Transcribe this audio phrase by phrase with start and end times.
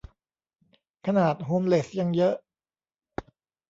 [1.05, 2.35] ขนาดโฮมเลสยังเยอะ